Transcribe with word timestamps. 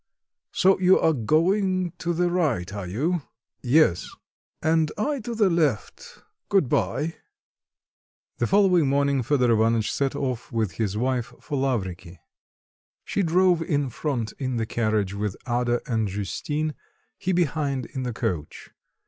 So 0.51 0.79
you're 0.79 1.13
going 1.13 1.91
to 1.99 2.11
the 2.11 2.31
right, 2.31 2.73
are 2.73 2.87
you?" 2.87 3.21
"Yes." 3.61 4.09
"And 4.59 4.91
I 4.97 5.19
go 5.19 5.19
to 5.19 5.35
the 5.35 5.47
left. 5.51 6.23
Good 6.49 6.67
bye." 6.67 7.17
The 8.39 8.47
following 8.47 8.87
morning 8.87 9.21
Fedor 9.21 9.51
Ivanitch 9.51 9.93
set 9.93 10.15
off 10.15 10.51
with 10.51 10.71
his 10.71 10.97
wife 10.97 11.35
for 11.39 11.55
Lavriky. 11.55 12.17
She 13.05 13.21
drove 13.21 13.61
in 13.61 13.91
front 13.91 14.33
in 14.39 14.57
the 14.57 14.65
carriage 14.65 15.13
with 15.13 15.37
Ada 15.47 15.81
and 15.85 16.07
Justine; 16.07 16.73
he 17.19 17.31
behind, 17.31 17.85
in 17.85 18.01
the 18.01 18.11
coach. 18.11 18.71